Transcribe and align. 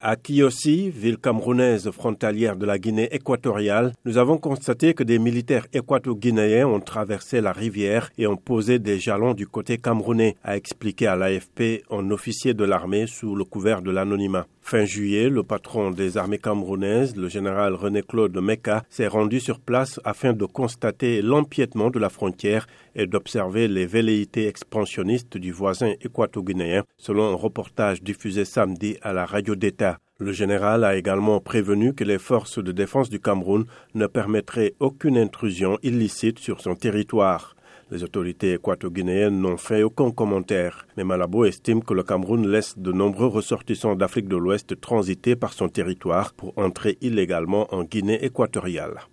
À 0.00 0.14
Kiyosi, 0.14 0.90
ville 0.90 1.18
camerounaise 1.18 1.90
frontalière 1.90 2.54
de 2.54 2.64
la 2.64 2.78
Guinée 2.78 3.08
équatoriale, 3.10 3.94
nous 4.04 4.16
avons 4.16 4.38
constaté 4.38 4.94
que 4.94 5.02
des 5.02 5.18
militaires 5.18 5.66
équato-guinéens 5.72 6.68
ont 6.68 6.78
traversé 6.78 7.40
la 7.40 7.50
rivière 7.50 8.08
et 8.16 8.28
ont 8.28 8.36
posé 8.36 8.78
des 8.78 9.00
jalons 9.00 9.34
du 9.34 9.48
côté 9.48 9.76
camerounais, 9.76 10.36
a 10.44 10.56
expliqué 10.56 11.08
à 11.08 11.16
l'AFP 11.16 11.82
un 11.90 12.12
officier 12.12 12.54
de 12.54 12.62
l'armée 12.62 13.08
sous 13.08 13.34
le 13.34 13.42
couvert 13.42 13.82
de 13.82 13.90
l'anonymat. 13.90 14.46
Fin 14.70 14.84
juillet, 14.84 15.30
le 15.30 15.44
patron 15.44 15.92
des 15.92 16.18
armées 16.18 16.36
camerounaises, 16.36 17.16
le 17.16 17.30
général 17.30 17.72
René-Claude 17.72 18.36
Meka, 18.36 18.84
s'est 18.90 19.06
rendu 19.06 19.40
sur 19.40 19.60
place 19.60 19.98
afin 20.04 20.34
de 20.34 20.44
constater 20.44 21.22
l'empiètement 21.22 21.88
de 21.88 21.98
la 21.98 22.10
frontière 22.10 22.66
et 22.94 23.06
d'observer 23.06 23.66
les 23.66 23.86
velléités 23.86 24.46
expansionnistes 24.46 25.38
du 25.38 25.52
voisin 25.52 25.94
équato-guinéen, 26.02 26.82
selon 26.98 27.32
un 27.32 27.34
reportage 27.34 28.02
diffusé 28.02 28.44
samedi 28.44 28.98
à 29.00 29.14
la 29.14 29.24
radio 29.24 29.56
d'État 29.56 30.00
le 30.20 30.32
général 30.32 30.82
a 30.82 30.96
également 30.96 31.38
prévenu 31.38 31.94
que 31.94 32.02
les 32.02 32.18
forces 32.18 32.58
de 32.58 32.72
défense 32.72 33.08
du 33.08 33.20
Cameroun 33.20 33.66
ne 33.94 34.06
permettraient 34.06 34.74
aucune 34.80 35.16
intrusion 35.16 35.78
illicite 35.84 36.40
sur 36.40 36.60
son 36.60 36.74
territoire. 36.74 37.54
Les 37.90 38.04
autorités 38.04 38.52
équato-guinéennes 38.52 39.40
n'ont 39.40 39.56
fait 39.56 39.82
aucun 39.82 40.10
commentaire, 40.10 40.86
mais 40.96 41.04
Malabo 41.04 41.46
estime 41.46 41.82
que 41.82 41.94
le 41.94 42.02
Cameroun 42.02 42.46
laisse 42.46 42.78
de 42.78 42.92
nombreux 42.92 43.28
ressortissants 43.28 43.96
d'Afrique 43.96 44.28
de 44.28 44.36
l'Ouest 44.36 44.78
transiter 44.78 45.36
par 45.36 45.54
son 45.54 45.68
territoire 45.68 46.34
pour 46.34 46.52
entrer 46.58 46.98
illégalement 47.00 47.66
en 47.74 47.84
Guinée 47.84 48.22
équatoriale. 48.22 49.00